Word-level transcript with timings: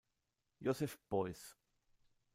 Josef 0.59 0.97
Beuys 1.11 1.55